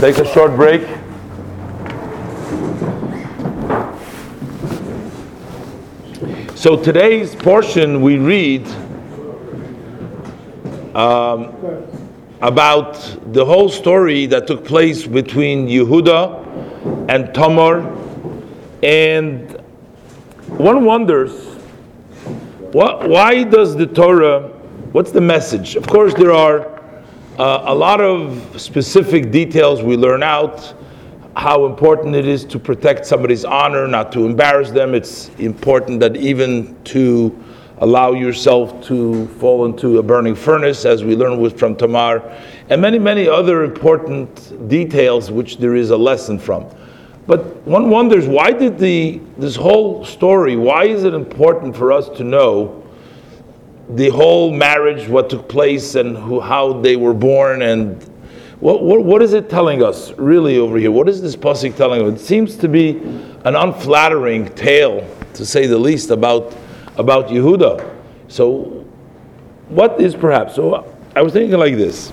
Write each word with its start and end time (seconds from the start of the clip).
take 0.00 0.16
a 0.16 0.24
short 0.32 0.56
break. 0.56 0.80
So 6.56 6.82
today's 6.82 7.34
portion 7.34 8.00
we 8.00 8.16
read 8.16 8.66
um, 10.96 11.52
about 12.40 12.94
the 13.34 13.44
whole 13.44 13.68
story 13.68 14.24
that 14.24 14.46
took 14.46 14.64
place 14.64 15.06
between 15.06 15.68
Yehuda 15.68 17.10
and 17.10 17.34
Tamar, 17.34 17.80
and 18.82 19.50
one 20.48 20.86
wonders, 20.86 21.32
what, 22.72 23.06
why 23.06 23.44
does 23.44 23.76
the 23.76 23.86
Torah? 23.86 24.48
What's 24.92 25.10
the 25.12 25.20
message? 25.20 25.76
Of 25.76 25.86
course, 25.86 26.14
there 26.14 26.32
are 26.32 26.79
uh, 27.40 27.62
a 27.68 27.74
lot 27.74 28.02
of 28.02 28.60
specific 28.60 29.30
details 29.30 29.82
we 29.82 29.96
learn 29.96 30.22
out 30.22 30.74
how 31.34 31.64
important 31.64 32.14
it 32.14 32.28
is 32.28 32.44
to 32.44 32.58
protect 32.58 33.06
somebody's 33.06 33.46
honor, 33.46 33.88
not 33.88 34.12
to 34.12 34.26
embarrass 34.26 34.70
them. 34.70 34.94
It's 34.94 35.30
important 35.38 36.00
that 36.00 36.16
even 36.16 36.76
to 36.84 37.34
allow 37.78 38.12
yourself 38.12 38.84
to 38.88 39.26
fall 39.38 39.64
into 39.64 40.00
a 40.00 40.02
burning 40.02 40.34
furnace, 40.34 40.84
as 40.84 41.02
we 41.02 41.16
learn 41.16 41.40
with 41.40 41.58
from 41.58 41.76
Tamar, 41.76 42.18
and 42.68 42.82
many, 42.82 42.98
many 42.98 43.26
other 43.26 43.64
important 43.64 44.68
details 44.68 45.30
which 45.30 45.56
there 45.56 45.76
is 45.76 45.88
a 45.88 45.96
lesson 45.96 46.38
from. 46.38 46.66
But 47.26 47.56
one 47.66 47.88
wonders 47.88 48.26
why 48.26 48.52
did 48.52 48.78
the 48.78 49.18
this 49.38 49.56
whole 49.56 50.04
story? 50.04 50.56
Why 50.56 50.84
is 50.84 51.04
it 51.04 51.14
important 51.14 51.74
for 51.74 51.90
us 51.90 52.10
to 52.18 52.22
know 52.22 52.79
the 53.96 54.08
whole 54.10 54.52
marriage, 54.52 55.08
what 55.08 55.30
took 55.30 55.48
place, 55.48 55.94
and 55.94 56.16
who, 56.16 56.40
how 56.40 56.74
they 56.74 56.96
were 56.96 57.14
born, 57.14 57.62
and 57.62 58.02
what, 58.60 58.82
what, 58.82 59.04
what 59.04 59.22
is 59.22 59.32
it 59.32 59.48
telling 59.48 59.82
us 59.82 60.12
really 60.12 60.58
over 60.58 60.78
here? 60.78 60.90
What 60.90 61.08
is 61.08 61.22
this 61.22 61.34
pasuk 61.34 61.76
telling 61.76 62.02
us? 62.02 62.20
It 62.20 62.24
seems 62.24 62.56
to 62.56 62.68
be 62.68 62.98
an 63.44 63.56
unflattering 63.56 64.54
tale, 64.54 65.08
to 65.34 65.46
say 65.46 65.66
the 65.66 65.78
least, 65.78 66.10
about 66.10 66.56
about 66.96 67.28
Yehuda. 67.28 67.88
So, 68.28 68.84
what 69.68 70.00
is 70.00 70.14
perhaps? 70.14 70.54
So, 70.54 70.94
I 71.16 71.22
was 71.22 71.32
thinking 71.32 71.58
like 71.58 71.76
this: 71.76 72.12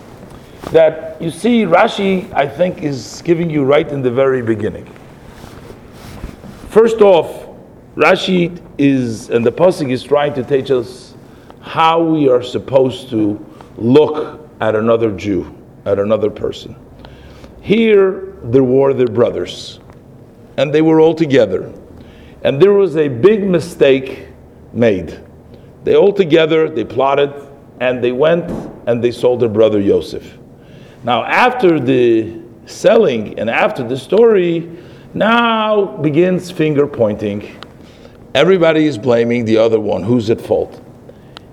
that 0.72 1.22
you 1.22 1.30
see, 1.30 1.64
Rashi, 1.64 2.31
I 2.33 2.48
think, 2.48 2.81
is 2.81 3.22
giving 3.23 3.50
you 3.50 3.64
right 3.64 3.88
in 3.88 4.02
the 4.02 4.11
very 4.11 4.42
beginning. 4.42 4.86
First 6.70 7.02
off, 7.02 7.48
Rashi 7.95 8.61
is, 8.78 9.30
and 9.30 9.45
the 9.45 9.52
pasuk 9.52 9.92
is 9.92 10.03
trying 10.03 10.33
to 10.36 10.44
teach 10.44 10.72
us 10.72 11.06
how 11.68 12.02
we 12.02 12.30
are 12.30 12.42
supposed 12.42 13.10
to 13.10 13.44
look 13.78 14.50
at 14.60 14.76
another 14.76 15.12
Jew, 15.12 15.56
at 15.86 16.00
another 16.00 16.30
person. 16.30 16.76
Here, 17.62 18.36
there 18.44 18.64
were 18.64 18.94
their 18.94 19.08
brothers, 19.08 19.80
and 20.58 20.73
they 20.73 20.82
were 20.82 21.00
all 21.00 21.14
together. 21.14 21.73
And 22.44 22.62
there 22.62 22.73
was 22.73 22.95
a 22.95 23.08
big 23.08 23.44
mistake 23.44 24.30
made. 24.73 25.20
They 25.84 25.95
all 25.95 26.14
together, 26.14 26.70
they 26.70 26.86
plotted, 26.86 27.34
and 27.80 28.04
they 28.04 28.12
went 28.12 28.50
and 28.88 29.04
they 29.04 29.12
sold 29.12 29.42
their 29.42 29.50
brother 29.50 29.80
Yosef. 29.80 30.38
Now, 31.04 31.23
after 31.26 31.80
the 31.80 32.42
selling 32.66 33.38
and 33.40 33.50
after 33.50 33.84
the 33.84 33.98
story, 33.98 34.70
now 35.14 35.98
begins 35.98 36.52
finger 36.52 36.88
pointing. 36.88 37.60
Everybody 38.34 38.86
is 38.86 38.98
blaming 38.98 39.45
the 39.45 39.58
other 39.58 39.80
one. 39.80 40.04
Who's 40.04 40.30
at 40.30 40.42
fault? 40.42 40.84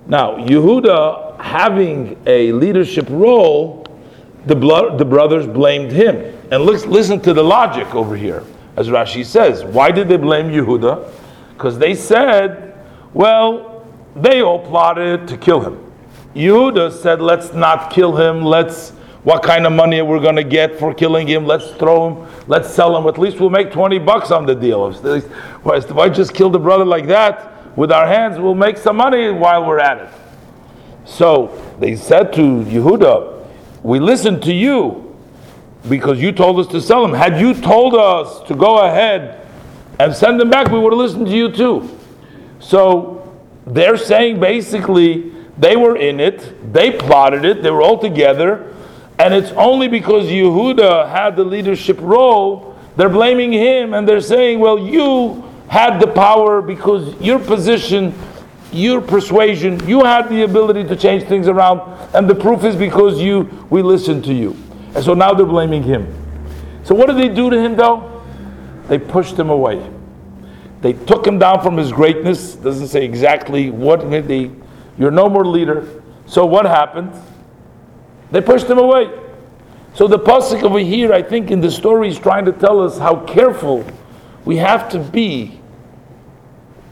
Now, 0.06 0.36
Yehuda 0.36 1.40
having 1.40 2.18
a 2.26 2.52
leadership 2.52 3.06
role, 3.08 3.86
the, 4.46 4.54
the 4.54 5.04
brothers 5.04 5.46
blamed 5.46 5.92
him. 5.92 6.16
And 6.50 6.64
let's 6.64 6.84
listen 6.84 7.20
to 7.20 7.32
the 7.32 7.42
logic 7.42 7.94
over 7.94 8.16
here, 8.16 8.42
as 8.76 8.88
Rashi 8.88 9.24
says. 9.24 9.64
Why 9.64 9.90
did 9.90 10.08
they 10.08 10.16
blame 10.16 10.46
Yehuda? 10.46 11.10
Because 11.54 11.78
they 11.78 11.94
said, 11.94 12.78
well, 13.14 13.86
they 14.14 14.42
all 14.42 14.64
plotted 14.64 15.26
to 15.28 15.38
kill 15.38 15.60
him. 15.60 15.80
Yehuda 16.34 16.92
said, 16.92 17.20
let's 17.20 17.52
not 17.54 17.92
kill 17.92 18.16
him, 18.16 18.42
let's 18.42 18.92
what 19.24 19.42
kind 19.42 19.66
of 19.66 19.72
money 19.72 20.02
we're 20.02 20.20
going 20.20 20.36
to 20.36 20.44
get 20.44 20.78
for 20.78 20.92
killing 20.92 21.26
him. 21.26 21.46
Let's 21.46 21.70
throw 21.72 22.10
him. 22.10 22.30
Let's 22.46 22.72
sell 22.72 22.94
him. 22.96 23.06
At 23.08 23.18
least 23.18 23.40
we'll 23.40 23.48
make 23.48 23.72
20 23.72 23.98
bucks 24.00 24.30
on 24.30 24.44
the 24.44 24.54
deal. 24.54 24.92
Why 25.62 26.08
just 26.10 26.34
kill 26.34 26.54
a 26.54 26.58
brother 26.58 26.84
like 26.84 27.06
that, 27.06 27.53
with 27.76 27.90
our 27.90 28.06
hands, 28.06 28.38
we'll 28.38 28.54
make 28.54 28.76
some 28.78 28.96
money 28.96 29.30
while 29.30 29.64
we're 29.64 29.80
at 29.80 29.98
it. 29.98 30.08
So 31.04 31.76
they 31.80 31.96
said 31.96 32.32
to 32.34 32.40
Yehuda, 32.40 33.46
We 33.82 34.00
listened 34.00 34.42
to 34.44 34.54
you 34.54 35.16
because 35.88 36.20
you 36.20 36.32
told 36.32 36.58
us 36.58 36.66
to 36.68 36.80
sell 36.80 37.02
them. 37.02 37.12
Had 37.12 37.38
you 37.38 37.54
told 37.54 37.94
us 37.94 38.46
to 38.48 38.54
go 38.54 38.78
ahead 38.78 39.46
and 39.98 40.14
send 40.14 40.40
them 40.40 40.50
back, 40.50 40.70
we 40.70 40.78
would 40.78 40.92
have 40.92 40.98
listened 40.98 41.26
to 41.26 41.32
you 41.32 41.52
too. 41.52 41.98
So 42.58 43.32
they're 43.66 43.96
saying 43.96 44.40
basically 44.40 45.32
they 45.58 45.76
were 45.76 45.96
in 45.96 46.20
it, 46.20 46.72
they 46.72 46.90
plotted 46.90 47.44
it, 47.44 47.62
they 47.62 47.70
were 47.70 47.82
all 47.82 47.98
together, 47.98 48.74
and 49.18 49.32
it's 49.32 49.50
only 49.52 49.88
because 49.88 50.24
Yehuda 50.26 51.08
had 51.10 51.36
the 51.36 51.44
leadership 51.44 51.98
role, 52.00 52.76
they're 52.96 53.08
blaming 53.08 53.52
him 53.52 53.94
and 53.94 54.08
they're 54.08 54.20
saying, 54.20 54.58
Well, 54.60 54.78
you 54.78 55.44
had 55.68 55.98
the 55.98 56.06
power 56.06 56.62
because 56.62 57.18
your 57.20 57.38
position, 57.38 58.14
your 58.72 59.00
persuasion, 59.00 59.86
you 59.88 60.04
had 60.04 60.28
the 60.28 60.42
ability 60.42 60.84
to 60.84 60.96
change 60.96 61.24
things 61.24 61.48
around, 61.48 61.80
and 62.14 62.28
the 62.28 62.34
proof 62.34 62.64
is 62.64 62.76
because 62.76 63.20
you 63.20 63.66
we 63.70 63.82
listened 63.82 64.24
to 64.24 64.34
you. 64.34 64.56
And 64.94 65.04
so 65.04 65.14
now 65.14 65.34
they're 65.34 65.46
blaming 65.46 65.82
him. 65.82 66.12
So 66.84 66.94
what 66.94 67.06
did 67.06 67.16
they 67.16 67.28
do 67.28 67.50
to 67.50 67.58
him 67.58 67.76
though? 67.76 68.22
They 68.88 68.98
pushed 68.98 69.38
him 69.38 69.50
away. 69.50 69.90
They 70.82 70.92
took 70.92 71.26
him 71.26 71.38
down 71.38 71.62
from 71.62 71.76
his 71.76 71.92
greatness. 71.92 72.54
Doesn't 72.56 72.88
say 72.88 73.04
exactly 73.04 73.70
what 73.70 74.08
they. 74.10 74.50
You're 74.98 75.10
no 75.10 75.28
more 75.28 75.46
leader. 75.46 76.02
So 76.26 76.44
what 76.44 76.66
happened? 76.66 77.12
They 78.30 78.40
pushed 78.40 78.66
him 78.66 78.78
away. 78.78 79.10
So 79.94 80.06
the 80.08 80.18
pasuk 80.18 80.62
over 80.62 80.78
here, 80.78 81.12
I 81.12 81.22
think, 81.22 81.50
in 81.50 81.60
the 81.60 81.70
story 81.70 82.08
is 82.08 82.18
trying 82.18 82.44
to 82.44 82.52
tell 82.52 82.80
us 82.80 82.98
how 82.98 83.24
careful 83.24 83.84
we 84.44 84.56
have 84.56 84.88
to 84.90 84.98
be, 84.98 85.60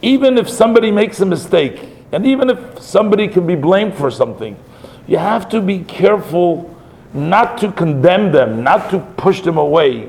even 0.00 0.38
if 0.38 0.48
somebody 0.48 0.90
makes 0.90 1.20
a 1.20 1.26
mistake, 1.26 1.88
and 2.12 2.26
even 2.26 2.50
if 2.50 2.80
somebody 2.80 3.28
can 3.28 3.46
be 3.46 3.54
blamed 3.54 3.94
for 3.94 4.10
something, 4.10 4.56
you 5.06 5.18
have 5.18 5.48
to 5.50 5.60
be 5.60 5.80
careful 5.80 6.68
not 7.12 7.58
to 7.58 7.70
condemn 7.72 8.32
them, 8.32 8.62
not 8.62 8.90
to 8.90 9.00
push 9.16 9.40
them 9.42 9.58
away. 9.58 10.08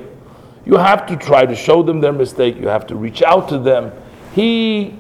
You 0.66 0.78
have 0.78 1.06
to 1.08 1.18
try 1.18 1.46
to 1.46 1.56
show 1.56 1.84
them 1.84 2.00
their 2.00 2.14
mistake. 2.14 2.56
You 2.58 2.68
have 2.68 2.88
to 2.88 2.96
reach 2.96 3.22
out 3.22 3.50
to 3.50 3.58
them. 3.58 3.92
He 4.34 4.98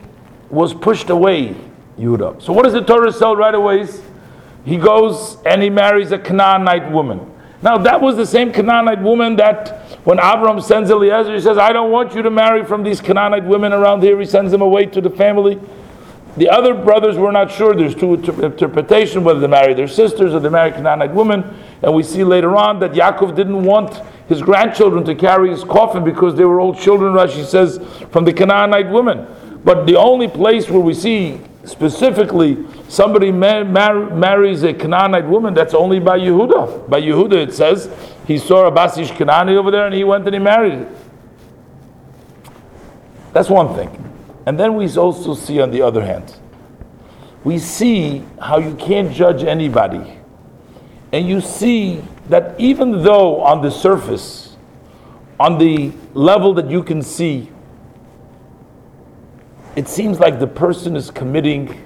was 0.49 0.73
pushed 0.73 1.09
away, 1.09 1.55
Yehuda. 1.97 2.41
So 2.41 2.51
what 2.51 2.63
does 2.63 2.73
the 2.73 2.81
Torah 2.81 3.11
say 3.11 3.33
right 3.33 3.55
away? 3.55 3.87
He 4.65 4.77
goes 4.77 5.37
and 5.45 5.61
he 5.61 5.69
marries 5.69 6.11
a 6.11 6.17
Canaanite 6.17 6.91
woman. 6.91 7.31
Now 7.61 7.77
that 7.77 8.01
was 8.01 8.17
the 8.17 8.25
same 8.25 8.51
Canaanite 8.51 9.01
woman 9.01 9.37
that 9.37 9.82
when 10.03 10.19
Abram 10.19 10.59
sends 10.59 10.90
Eliezer, 10.90 11.34
he 11.34 11.40
says, 11.40 11.58
I 11.58 11.72
don't 11.72 11.91
want 11.91 12.14
you 12.14 12.22
to 12.22 12.30
marry 12.30 12.66
from 12.66 12.84
these 12.84 13.00
Canaanite 13.00 13.46
women 13.46 13.72
around 13.72 14.03
here. 14.03 14.19
He 14.19 14.25
sends 14.25 14.52
them 14.52 14.62
away 14.62 14.86
to 14.88 15.00
the 15.00 15.09
family. 15.09 15.59
The 16.36 16.50
other 16.50 16.74
brothers 16.74 17.16
were 17.16 17.31
not 17.31 17.52
sure. 17.52 17.74
There's 17.74 17.96
two 17.96 18.16
interpretations 18.16 19.24
whether 19.24 19.40
they 19.40 19.47
married 19.47 19.78
their 19.78 19.88
sisters 19.88 20.34
or 20.34 20.40
they 20.40 20.50
married 20.50 20.74
Canaanite 20.74 21.14
women. 21.14 21.44
And 21.81 21.94
we 21.94 22.03
see 22.03 22.24
later 22.24 22.56
on 22.58 22.80
that 22.80 22.94
Yaakov 22.94 23.36
didn't 23.36 23.64
want 23.64 24.02
his 24.28 24.41
grandchildren 24.41 25.03
to 25.06 25.16
carry 25.16 25.52
his 25.52 25.64
coffin 25.64 26.03
because 26.03 26.35
they 26.35 26.44
were 26.46 26.59
old 26.59 26.80
children, 26.80 27.14
Rashi 27.14 27.46
says, 27.46 27.78
from 28.12 28.25
the 28.25 28.34
Canaanite 28.34 28.90
women. 28.90 29.28
But 29.64 29.85
the 29.85 29.96
only 29.96 30.28
place 30.28 30.70
where 30.70 30.80
we 30.80 30.94
see 30.94 31.40
specifically 31.66 32.66
somebody 32.90 33.31
mar- 33.31 33.64
mar- 33.64 34.09
marries 34.09 34.64
a 34.64 34.74
Canaanite 34.74 35.28
woman, 35.28 35.53
that's 35.53 35.74
only 35.74 36.00
by 36.00 36.20
Yehuda. 36.20 36.90
By 36.90 37.02
Yehuda, 37.02 37.34
it 37.34 37.53
says 37.53 37.90
he 38.28 38.38
saw 38.38 38.67
a 38.67 38.72
Basish 38.72 39.09
Kanani 39.09 39.55
over 39.55 39.72
there 39.72 39.85
and 39.85 39.93
he 39.96 40.03
went 40.03 40.25
and 40.25 40.34
he 40.34 40.40
married 40.40 40.73
it. 40.73 40.87
That's 43.34 43.49
one 43.49 43.75
thing. 43.75 43.99
And 44.46 44.59
then 44.59 44.75
we 44.75 44.93
also 44.96 45.34
see, 45.34 45.59
on 45.59 45.72
the 45.72 45.81
other 45.81 46.05
hand, 46.05 46.35
we 47.43 47.59
see 47.59 48.23
how 48.41 48.59
you 48.59 48.75
can't 48.75 49.11
judge 49.11 49.43
anybody. 49.43 50.20
And 51.11 51.28
you 51.28 51.41
see 51.41 52.03
that 52.29 52.59
even 52.59 53.03
though 53.03 53.41
on 53.41 53.61
the 53.61 53.72
surface, 53.72 54.55
on 55.40 55.58
the 55.58 55.91
level 56.14 56.53
that 56.53 56.70
you 56.70 56.84
can 56.84 57.02
see, 57.02 57.49
it 59.75 59.87
seems 59.87 60.20
like 60.20 60.40
the 60.40 60.47
person 60.47 60.96
is 60.96 61.09
committing 61.09 61.84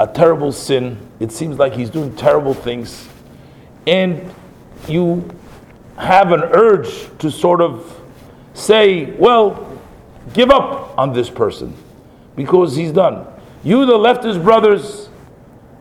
a 0.00 0.06
terrible 0.06 0.50
sin. 0.50 0.98
It 1.20 1.30
seems 1.30 1.58
like 1.58 1.74
he's 1.74 1.90
doing 1.90 2.16
terrible 2.16 2.54
things. 2.54 3.08
And 3.86 4.34
you 4.88 5.28
have 6.02 6.32
an 6.32 6.42
urge 6.42 7.08
to 7.18 7.30
sort 7.30 7.60
of 7.60 8.00
say, 8.54 9.12
well, 9.12 9.80
give 10.34 10.50
up 10.50 10.98
on 10.98 11.12
this 11.12 11.30
person 11.30 11.74
because 12.34 12.74
he's 12.74 12.92
done. 12.92 13.26
Yehuda 13.64 13.98
left 13.98 14.24
his 14.24 14.36
brothers 14.36 15.08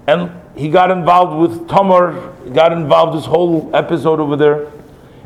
and 0.07 0.31
he 0.56 0.69
got 0.69 0.91
involved 0.91 1.39
with 1.39 1.68
Tamar, 1.68 2.33
got 2.53 2.71
involved 2.71 3.18
this 3.18 3.25
whole 3.25 3.75
episode 3.75 4.19
over 4.19 4.35
there. 4.35 4.71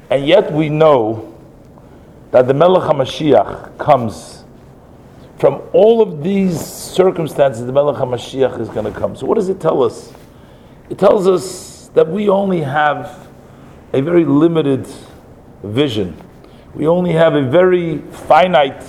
And 0.09 0.25
yet 0.25 0.51
we 0.53 0.69
know 0.69 1.33
that 2.31 2.47
the 2.47 2.53
Melech 2.53 2.83
HaMashiach 2.83 3.77
comes 3.77 4.43
from 5.37 5.61
all 5.73 6.01
of 6.01 6.23
these 6.23 6.59
circumstances, 6.59 7.65
the 7.65 7.73
Melech 7.73 7.97
HaMashiach 7.97 8.59
is 8.61 8.69
going 8.69 8.91
to 8.91 8.97
come. 8.97 9.15
So 9.15 9.25
what 9.25 9.35
does 9.35 9.49
it 9.49 9.59
tell 9.59 9.83
us? 9.83 10.13
It 10.89 10.97
tells 10.97 11.27
us 11.27 11.89
that 11.93 12.07
we 12.07 12.29
only 12.29 12.61
have 12.61 13.24
a 13.95 14.01
very 14.01 14.25
limited 14.25 14.85
vision. 15.63 16.21
We 16.73 16.85
only 16.85 17.13
have 17.13 17.33
a 17.33 17.41
very 17.41 17.99
finite 17.99 18.83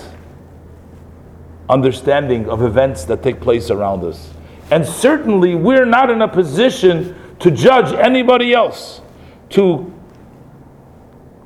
understanding 1.68 2.48
of 2.48 2.62
events 2.62 3.04
that 3.04 3.22
take 3.22 3.40
place 3.40 3.70
around 3.70 4.02
us. 4.02 4.30
And 4.72 4.84
certainly 4.84 5.54
we're 5.54 5.84
not 5.84 6.10
in 6.10 6.22
a 6.22 6.28
position 6.28 7.14
to 7.38 7.52
judge 7.52 7.92
anybody 7.92 8.52
else, 8.52 9.00
to 9.50 9.94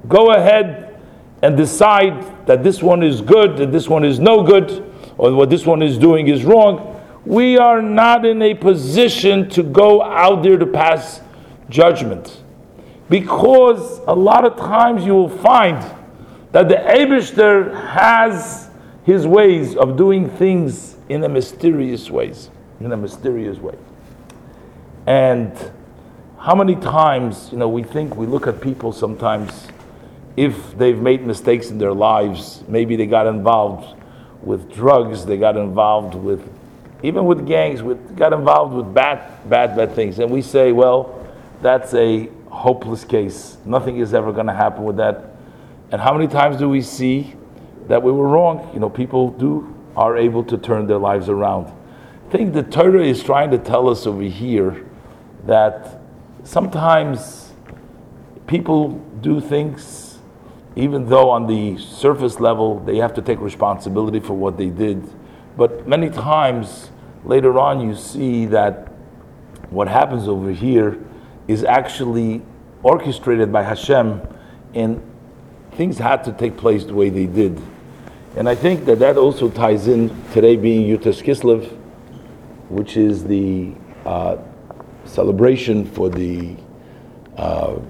go 0.08 0.30
ahead 0.30 0.98
and 1.42 1.54
decide 1.54 2.46
that 2.46 2.62
this 2.62 2.82
one 2.82 3.02
is 3.02 3.20
good, 3.20 3.58
that 3.58 3.72
this 3.72 3.90
one 3.90 4.04
is 4.04 4.18
no 4.18 4.42
good, 4.42 4.90
or 5.18 5.34
what 5.34 5.50
this 5.50 5.66
one 5.66 5.82
is 5.82 5.98
doing 5.98 6.28
is 6.28 6.46
wrong. 6.46 6.98
We 7.26 7.58
are 7.58 7.82
not 7.82 8.24
in 8.24 8.40
a 8.40 8.54
position 8.54 9.50
to 9.50 9.62
go 9.62 10.02
out 10.02 10.42
there 10.42 10.56
to 10.56 10.66
pass 10.66 11.20
judgment. 11.68 12.39
Because 13.10 13.98
a 14.06 14.14
lot 14.14 14.44
of 14.44 14.56
times 14.56 15.04
you 15.04 15.14
will 15.14 15.28
find 15.28 15.78
that 16.52 16.68
the 16.68 16.76
Abishter 16.76 17.74
has 17.90 18.70
his 19.04 19.26
ways 19.26 19.76
of 19.76 19.96
doing 19.96 20.30
things 20.30 20.96
in 21.08 21.22
a 21.24 21.28
mysterious 21.28 22.08
ways, 22.08 22.50
in 22.80 22.92
a 22.92 22.96
mysterious 22.96 23.58
way. 23.58 23.76
And 25.06 25.52
how 26.38 26.54
many 26.54 26.76
times, 26.76 27.48
you 27.50 27.58
know, 27.58 27.68
we 27.68 27.82
think 27.82 28.16
we 28.16 28.26
look 28.26 28.46
at 28.46 28.60
people 28.60 28.92
sometimes 28.92 29.66
if 30.36 30.78
they've 30.78 31.00
made 31.00 31.26
mistakes 31.26 31.70
in 31.70 31.78
their 31.78 31.92
lives, 31.92 32.62
maybe 32.68 32.94
they 32.94 33.06
got 33.06 33.26
involved 33.26 34.00
with 34.42 34.72
drugs, 34.72 35.26
they 35.26 35.36
got 35.36 35.56
involved 35.56 36.14
with 36.14 36.48
even 37.02 37.24
with 37.24 37.46
gangs, 37.46 37.82
with 37.82 38.16
got 38.16 38.32
involved 38.32 38.74
with 38.74 38.94
bad, 38.94 39.48
bad, 39.48 39.74
bad 39.74 39.94
things. 39.94 40.18
And 40.18 40.30
we 40.30 40.42
say, 40.42 40.70
well, 40.70 41.26
that's 41.60 41.92
a 41.94 42.28
hopeless 42.50 43.04
case. 43.04 43.56
Nothing 43.64 43.98
is 43.98 44.12
ever 44.12 44.32
going 44.32 44.46
to 44.46 44.52
happen 44.52 44.84
with 44.84 44.96
that. 44.96 45.36
And 45.92 46.00
how 46.00 46.12
many 46.12 46.28
times 46.28 46.56
do 46.56 46.68
we 46.68 46.82
see 46.82 47.34
that 47.88 48.02
we 48.02 48.12
were 48.12 48.28
wrong? 48.28 48.70
You 48.72 48.80
know, 48.80 48.90
people 48.90 49.30
do 49.30 49.74
are 49.96 50.16
able 50.16 50.44
to 50.44 50.56
turn 50.56 50.86
their 50.86 50.98
lives 50.98 51.28
around. 51.28 51.66
I 52.26 52.30
think 52.30 52.54
the 52.54 52.62
Torah 52.62 53.04
is 53.04 53.22
trying 53.22 53.50
to 53.50 53.58
tell 53.58 53.88
us 53.88 54.06
over 54.06 54.22
here 54.22 54.86
that 55.46 56.00
sometimes 56.44 57.52
people 58.46 58.90
do 59.20 59.40
things, 59.40 60.18
even 60.76 61.08
though 61.08 61.30
on 61.30 61.46
the 61.46 61.76
surface 61.78 62.38
level 62.38 62.78
they 62.80 62.98
have 62.98 63.14
to 63.14 63.22
take 63.22 63.40
responsibility 63.40 64.20
for 64.20 64.34
what 64.34 64.56
they 64.56 64.70
did. 64.70 65.02
But 65.56 65.88
many 65.88 66.08
times 66.08 66.90
later 67.24 67.58
on, 67.58 67.80
you 67.80 67.96
see 67.96 68.46
that 68.46 68.88
what 69.70 69.88
happens 69.88 70.28
over 70.28 70.50
here 70.50 70.98
is 71.50 71.64
actually 71.64 72.42
orchestrated 72.84 73.52
by 73.52 73.64
Hashem, 73.64 74.22
and 74.74 75.02
things 75.72 75.98
had 75.98 76.22
to 76.24 76.32
take 76.32 76.56
place 76.56 76.84
the 76.84 76.94
way 76.94 77.10
they 77.10 77.26
did. 77.26 77.60
And 78.36 78.48
I 78.48 78.54
think 78.54 78.84
that 78.84 79.00
that 79.00 79.16
also 79.16 79.50
ties 79.50 79.88
in 79.88 80.10
today 80.32 80.54
being 80.54 80.86
Yud 80.86 81.02
Tes 81.02 81.20
Kislev, 81.20 81.76
which 82.68 82.96
is 82.96 83.24
the 83.24 83.72
uh, 84.06 84.36
celebration 85.04 85.84
for 85.84 86.08
the 86.08 86.54
uh, 87.36 87.80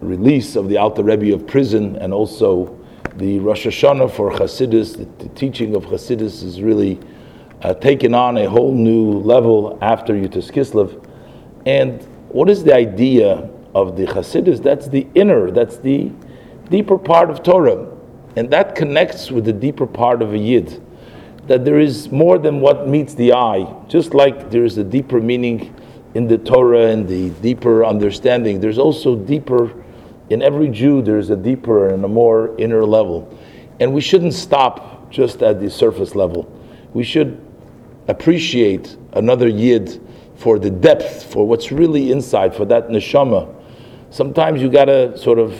release 0.00 0.56
of 0.56 0.70
the 0.70 0.78
Alter 0.78 1.02
Rebbe 1.02 1.34
of 1.34 1.46
prison, 1.46 1.96
and 1.96 2.14
also 2.14 2.78
the 3.16 3.40
Rosh 3.40 3.66
Hashanah 3.66 4.10
for 4.10 4.30
Hasidus. 4.30 4.96
The, 4.96 5.04
the 5.22 5.28
teaching 5.34 5.76
of 5.76 5.84
Hasidus 5.84 6.42
is 6.42 6.62
really 6.62 6.98
uh, 7.60 7.74
taken 7.74 8.14
on 8.14 8.38
a 8.38 8.48
whole 8.48 8.74
new 8.74 9.18
level 9.18 9.78
after 9.82 10.14
Yud 10.14 10.32
Tes 10.32 10.50
Kislev. 10.50 11.06
And 11.66 12.06
what 12.30 12.48
is 12.48 12.62
the 12.64 12.74
idea 12.74 13.50
of 13.74 13.96
the 13.96 14.06
Hasidus? 14.06 14.62
That's 14.62 14.88
the 14.88 15.06
inner, 15.14 15.50
that's 15.50 15.78
the 15.78 16.10
deeper 16.68 16.96
part 16.96 17.30
of 17.30 17.42
Torah. 17.42 17.88
And 18.36 18.50
that 18.50 18.76
connects 18.76 19.30
with 19.30 19.44
the 19.44 19.52
deeper 19.52 19.86
part 19.86 20.22
of 20.22 20.32
a 20.32 20.38
Yid. 20.38 20.82
That 21.48 21.64
there 21.64 21.80
is 21.80 22.12
more 22.12 22.38
than 22.38 22.60
what 22.60 22.86
meets 22.86 23.14
the 23.14 23.32
eye. 23.32 23.66
Just 23.88 24.14
like 24.14 24.50
there 24.50 24.64
is 24.64 24.78
a 24.78 24.84
deeper 24.84 25.20
meaning 25.20 25.74
in 26.14 26.28
the 26.28 26.38
Torah 26.38 26.86
and 26.86 27.08
the 27.08 27.30
deeper 27.40 27.84
understanding, 27.84 28.60
there's 28.60 28.78
also 28.78 29.16
deeper, 29.16 29.72
in 30.28 30.42
every 30.42 30.68
Jew, 30.68 31.02
there's 31.02 31.30
a 31.30 31.36
deeper 31.36 31.88
and 31.88 32.04
a 32.04 32.08
more 32.08 32.56
inner 32.58 32.84
level. 32.84 33.36
And 33.80 33.92
we 33.92 34.00
shouldn't 34.00 34.34
stop 34.34 35.10
just 35.10 35.42
at 35.42 35.60
the 35.60 35.68
surface 35.68 36.14
level. 36.14 36.48
We 36.94 37.02
should 37.02 37.44
appreciate 38.06 38.96
another 39.12 39.48
Yid 39.48 40.00
for 40.40 40.58
the 40.58 40.70
depth, 40.70 41.30
for 41.30 41.46
what's 41.46 41.70
really 41.70 42.10
inside, 42.10 42.56
for 42.56 42.64
that 42.64 42.88
neshama. 42.88 43.54
Sometimes 44.08 44.62
you 44.62 44.70
gotta 44.70 45.16
sort 45.18 45.38
of 45.38 45.54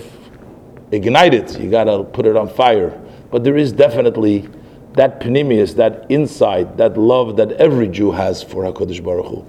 ignite 0.91 1.35
it, 1.35 1.61
you 1.61 1.71
gotta 1.71 2.03
put 2.03 2.25
it 2.25 2.35
on 2.35 2.49
fire. 2.49 2.99
But 3.31 3.45
there 3.45 3.59
is 3.59 3.73
definitely 3.73 4.49
that 4.95 5.21
pnimius, 5.21 5.75
that 5.77 6.11
inside, 6.11 6.79
that 6.79 6.97
love 6.97 7.37
that 7.37 7.53
every 7.53 7.89
Jew 7.89 8.11
has 8.11 8.43
for 8.43 8.65
HaKadosh 8.65 9.05
Baruch 9.05 9.27
Hu. 9.27 9.47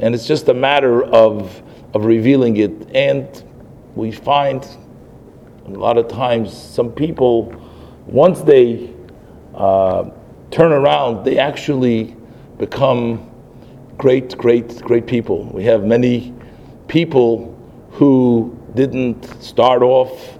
And 0.00 0.14
it's 0.14 0.26
just 0.26 0.48
a 0.48 0.54
matter 0.54 1.02
of, 1.02 1.62
of 1.94 2.04
revealing 2.04 2.58
it. 2.58 2.94
And 2.94 3.42
we 3.94 4.12
find 4.12 4.68
a 5.64 5.70
lot 5.70 5.96
of 5.96 6.08
times 6.08 6.54
some 6.54 6.92
people, 6.92 7.56
once 8.04 8.42
they 8.42 8.92
uh, 9.54 10.10
turn 10.50 10.72
around, 10.72 11.24
they 11.24 11.38
actually 11.38 12.14
become 12.58 13.30
great, 13.96 14.36
great, 14.36 14.80
great 14.82 15.06
people. 15.06 15.44
We 15.44 15.64
have 15.64 15.84
many 15.84 16.34
people 16.88 17.50
who 17.90 18.58
didn't 18.74 19.24
start 19.42 19.82
off 19.82 20.38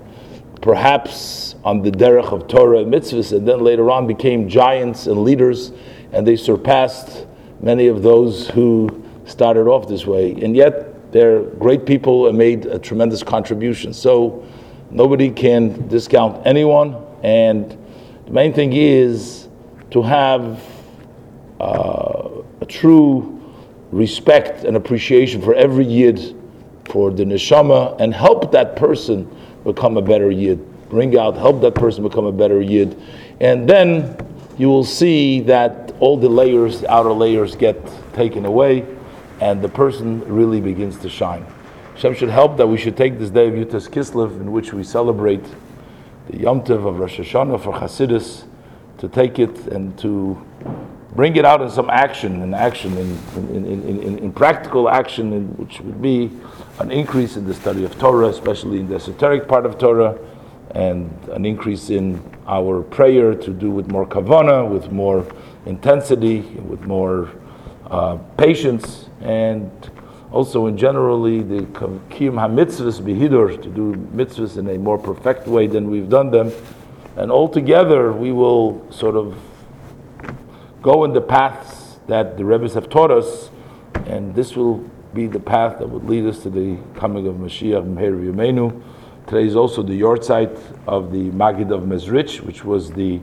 perhaps 0.60 1.54
on 1.62 1.82
the 1.82 1.90
derech 1.90 2.32
of 2.32 2.48
Torah 2.48 2.80
and 2.80 2.92
mitzvahs, 2.92 3.36
and 3.36 3.46
then 3.46 3.60
later 3.60 3.90
on 3.90 4.06
became 4.06 4.48
giants 4.48 5.06
and 5.06 5.22
leaders, 5.22 5.72
and 6.12 6.26
they 6.26 6.36
surpassed 6.36 7.26
many 7.60 7.86
of 7.86 8.02
those 8.02 8.48
who 8.48 9.04
started 9.26 9.66
off 9.66 9.86
this 9.88 10.06
way. 10.06 10.32
And 10.32 10.56
yet, 10.56 11.12
they're 11.12 11.42
great 11.42 11.86
people 11.86 12.28
and 12.28 12.36
made 12.36 12.66
a 12.66 12.78
tremendous 12.78 13.22
contribution. 13.22 13.92
So, 13.92 14.44
nobody 14.90 15.30
can 15.30 15.86
discount 15.88 16.46
anyone, 16.46 16.96
and 17.22 17.76
the 18.26 18.32
main 18.32 18.52
thing 18.52 18.72
is 18.72 19.48
to 19.90 20.00
have 20.02 20.62
uh, 21.60 22.30
a 22.60 22.66
true 22.66 23.43
respect 23.94 24.64
and 24.64 24.76
appreciation 24.76 25.40
for 25.40 25.54
every 25.54 25.86
yid, 25.86 26.36
for 26.90 27.10
the 27.10 27.24
neshama, 27.24 27.98
and 28.00 28.12
help 28.12 28.50
that 28.50 28.74
person 28.74 29.24
become 29.62 29.96
a 29.96 30.02
better 30.02 30.30
yid. 30.30 30.58
Bring 30.90 31.16
out, 31.16 31.36
help 31.36 31.60
that 31.62 31.74
person 31.74 32.02
become 32.02 32.26
a 32.26 32.32
better 32.32 32.60
yid, 32.60 33.00
and 33.40 33.68
then 33.68 34.16
you 34.58 34.68
will 34.68 34.84
see 34.84 35.40
that 35.40 35.92
all 36.00 36.16
the 36.16 36.28
layers, 36.28 36.80
the 36.80 36.92
outer 36.92 37.12
layers, 37.12 37.54
get 37.54 37.76
taken 38.12 38.44
away, 38.44 38.84
and 39.40 39.62
the 39.62 39.68
person 39.68 40.20
really 40.22 40.60
begins 40.60 40.98
to 40.98 41.08
shine. 41.08 41.46
Hashem 41.94 42.14
should 42.14 42.30
help 42.30 42.56
that 42.56 42.66
we 42.66 42.76
should 42.76 42.96
take 42.96 43.18
this 43.18 43.30
day 43.30 43.48
of 43.48 43.54
Yud 43.54 43.70
Tes 43.70 43.88
Kislev, 43.88 44.40
in 44.40 44.50
which 44.50 44.72
we 44.72 44.82
celebrate 44.82 45.44
the 46.28 46.38
Yom 46.38 46.62
Tov 46.62 46.86
of 46.86 46.98
Rosh 46.98 47.20
Hashanah 47.20 47.62
for 47.62 47.72
Hasidus, 47.72 48.44
to 48.98 49.08
take 49.08 49.38
it 49.38 49.56
and 49.68 49.96
to 49.98 50.40
bring 51.14 51.36
it 51.36 51.44
out 51.44 51.62
in 51.62 51.70
some 51.70 51.88
action, 51.90 52.42
in 52.42 52.54
action, 52.54 52.96
in, 52.98 53.18
in, 53.36 53.66
in, 53.66 54.02
in, 54.02 54.18
in 54.18 54.32
practical 54.32 54.88
action, 54.88 55.32
in, 55.32 55.46
which 55.56 55.80
would 55.80 56.02
be 56.02 56.30
an 56.80 56.90
increase 56.90 57.36
in 57.36 57.46
the 57.46 57.54
study 57.54 57.84
of 57.84 57.96
Torah, 57.98 58.28
especially 58.28 58.80
in 58.80 58.88
the 58.88 58.96
esoteric 58.96 59.46
part 59.46 59.64
of 59.64 59.78
Torah, 59.78 60.18
and 60.72 61.10
an 61.30 61.44
increase 61.44 61.90
in 61.90 62.20
our 62.48 62.82
prayer 62.82 63.34
to 63.34 63.50
do 63.52 63.70
with 63.70 63.88
more 63.88 64.06
kavana, 64.06 64.68
with 64.68 64.90
more 64.90 65.24
intensity, 65.66 66.40
with 66.40 66.82
more 66.82 67.30
uh, 67.86 68.16
patience, 68.36 69.08
and 69.20 69.70
also 70.32 70.66
in 70.66 70.76
generally 70.76 71.42
the 71.42 71.60
kiyum 71.60 72.34
hamitzvahs 72.34 73.00
behidur 73.00 73.62
to 73.62 73.68
do 73.68 73.94
mitzvahs 74.16 74.56
in 74.56 74.68
a 74.68 74.78
more 74.78 74.98
perfect 74.98 75.46
way 75.46 75.68
than 75.68 75.88
we've 75.88 76.08
done 76.08 76.30
them, 76.32 76.50
and 77.16 77.30
altogether 77.30 78.12
we 78.12 78.32
will 78.32 78.84
sort 78.90 79.14
of 79.14 79.36
go 80.84 81.04
in 81.04 81.14
the 81.14 81.20
paths 81.20 81.98
that 82.08 82.36
the 82.36 82.44
Rebbe's 82.44 82.74
have 82.74 82.90
taught 82.90 83.10
us, 83.10 83.48
and 84.04 84.34
this 84.34 84.54
will 84.54 84.84
be 85.14 85.26
the 85.26 85.40
path 85.40 85.78
that 85.78 85.88
would 85.88 86.04
lead 86.04 86.26
us 86.26 86.42
to 86.42 86.50
the 86.50 86.76
coming 86.94 87.26
of 87.26 87.36
Mashiach 87.36 87.82
Meher 87.86 88.22
Yemenu. 88.22 88.82
Today 89.26 89.46
is 89.46 89.56
also 89.56 89.82
the 89.82 89.98
yahrzeit 89.98 90.60
of 90.86 91.10
the 91.10 91.30
Magid 91.30 91.72
of 91.72 91.84
Mezrich, 91.84 92.42
which 92.42 92.66
was 92.66 92.92
the 92.92 93.18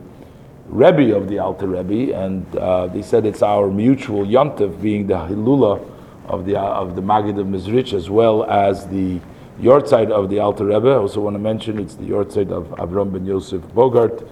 Rebbe 0.70 1.16
of 1.16 1.30
the 1.30 1.38
Alter 1.38 1.68
Rebbe, 1.68 2.16
and 2.16 2.44
uh, 2.56 2.88
they 2.88 3.04
said 3.04 3.28
it's 3.28 3.44
our 3.44 3.70
mutual 3.70 4.26
yontif, 4.26 4.82
being 4.82 5.06
the 5.06 5.14
Hilula 5.14 5.88
of 6.26 6.46
the 6.48 6.58
of 6.58 6.96
the 6.96 7.02
Magid 7.04 7.40
of 7.40 7.46
Mezrich, 7.46 7.94
as 7.94 8.10
well 8.10 8.44
as 8.46 8.88
the 8.88 9.20
Yortzeit 9.60 10.10
of 10.10 10.32
the 10.32 10.40
Alter 10.40 10.66
Rebbe. 10.66 10.90
I 10.90 10.96
also 10.96 11.22
want 11.22 11.36
to 11.36 11.40
mention 11.40 11.78
it's 11.78 11.94
the 11.94 12.06
Yortzeit 12.06 12.50
of 12.50 12.70
Avram 12.80 13.14
ben 13.14 13.28
Yosef 13.28 13.62
Bogart, 13.76 14.28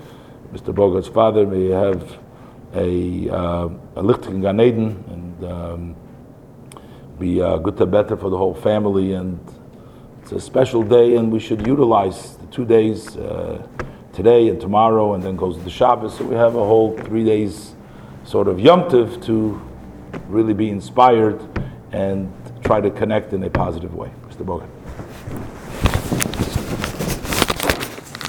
Mr. 0.51 0.73
Bogart's 0.73 1.09
father. 1.09 1.45
May 1.45 1.67
have 1.67 2.17
a, 2.73 3.29
uh, 3.29 3.69
a 3.95 4.03
Lichtigen 4.03 4.41
Gan 4.41 4.59
Eden 4.59 5.03
and 5.09 5.51
um, 5.51 5.95
be 7.17 7.41
uh, 7.41 7.57
good 7.57 7.77
to 7.77 7.85
better 7.85 8.15
for 8.15 8.29
the 8.29 8.37
whole 8.37 8.53
family. 8.53 9.13
And 9.13 9.39
it's 10.21 10.31
a 10.31 10.39
special 10.39 10.83
day, 10.83 11.15
and 11.15 11.31
we 11.31 11.39
should 11.39 11.65
utilize 11.65 12.37
the 12.37 12.47
two 12.47 12.65
days, 12.65 13.17
uh, 13.17 13.65
today 14.13 14.49
and 14.49 14.59
tomorrow, 14.59 15.13
and 15.13 15.23
then 15.23 15.35
goes 15.35 15.57
to 15.57 15.63
the 15.63 15.69
Shabbos. 15.69 16.17
So 16.17 16.25
we 16.25 16.35
have 16.35 16.55
a 16.55 16.65
whole 16.65 16.97
three 16.97 17.23
days 17.23 17.75
sort 18.23 18.47
of 18.47 18.59
Yom 18.59 18.89
Tiv 18.89 19.21
to 19.25 19.59
really 20.27 20.53
be 20.53 20.69
inspired 20.69 21.41
and 21.91 22.31
try 22.63 22.79
to 22.79 22.91
connect 22.91 23.33
in 23.33 23.43
a 23.43 23.49
positive 23.49 23.95
way. 23.95 24.11
Mr. 24.27 24.45
Bogart. 24.45 24.69